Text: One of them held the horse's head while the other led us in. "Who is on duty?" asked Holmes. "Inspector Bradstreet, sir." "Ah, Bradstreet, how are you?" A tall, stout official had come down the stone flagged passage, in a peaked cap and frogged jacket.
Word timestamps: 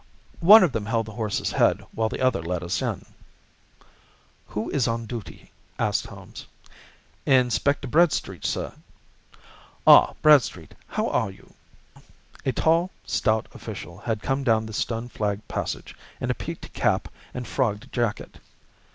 One 0.39 0.63
of 0.63 0.71
them 0.71 0.87
held 0.87 1.05
the 1.05 1.11
horse's 1.11 1.51
head 1.51 1.85
while 1.91 2.09
the 2.09 2.21
other 2.21 2.41
led 2.41 2.63
us 2.63 2.81
in. 2.81 3.05
"Who 4.47 4.67
is 4.71 4.87
on 4.87 5.05
duty?" 5.05 5.51
asked 5.77 6.07
Holmes. 6.07 6.47
"Inspector 7.27 7.87
Bradstreet, 7.87 8.43
sir." 8.43 8.73
"Ah, 9.85 10.13
Bradstreet, 10.23 10.73
how 10.87 11.07
are 11.09 11.29
you?" 11.29 11.53
A 12.43 12.51
tall, 12.51 12.89
stout 13.05 13.45
official 13.53 13.99
had 13.99 14.23
come 14.23 14.43
down 14.43 14.65
the 14.65 14.73
stone 14.73 15.07
flagged 15.07 15.47
passage, 15.47 15.95
in 16.19 16.31
a 16.31 16.33
peaked 16.33 16.73
cap 16.73 17.07
and 17.35 17.47
frogged 17.47 17.93
jacket. 17.93 18.39